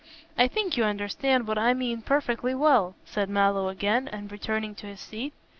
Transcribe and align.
"I 0.35 0.47
think 0.47 0.77
you 0.77 0.83
understand 0.83 1.47
what 1.47 1.59
I 1.59 1.75
mean 1.75 2.01
perfectly 2.01 2.55
well," 2.55 2.95
said 3.05 3.29
Mallow 3.29 3.67
again, 3.69 4.07
and 4.07 4.31
returning 4.31 4.73
to 4.77 4.87
his 4.87 4.99
seat. 4.99 5.31